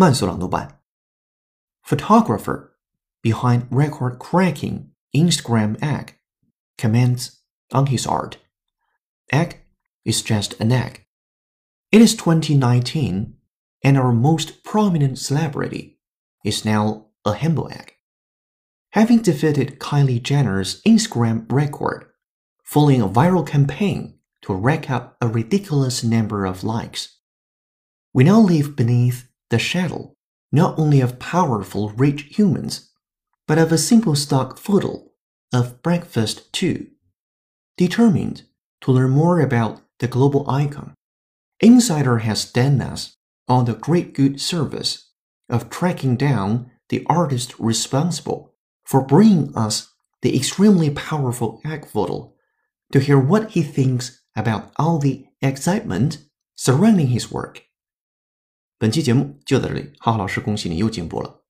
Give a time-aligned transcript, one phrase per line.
[0.00, 0.80] 慢速朗读版。
[1.82, 2.76] Photographer
[3.22, 6.14] behind record-cracking Instagram egg
[6.76, 7.40] comments
[7.72, 8.38] on his art.
[9.32, 9.62] Egg
[10.04, 11.06] is just an egg.
[11.90, 13.34] It is 2019,
[13.82, 15.98] and our most prominent celebrity
[16.44, 17.94] is now a humble egg.
[18.90, 22.06] Having defeated Kylie Jenner's Instagram record,
[22.64, 27.18] following a viral campaign to rack up a ridiculous number of likes.
[28.12, 30.15] We now live beneath the shadow
[30.51, 32.89] not only of powerful rich humans,
[33.47, 35.11] but of a simple stock photo
[35.53, 36.87] of breakfast too.
[37.77, 38.43] Determined
[38.81, 40.93] to learn more about the global icon,
[41.59, 43.15] Insider has done us
[43.47, 45.11] on the great good service
[45.49, 52.33] of tracking down the artist responsible for bringing us the extremely powerful photo
[52.91, 56.19] to hear what he thinks about all the excitement
[56.55, 57.63] surrounding his work.
[58.81, 61.40] 本期节目就到这里，浩浩老师恭喜你又进步了。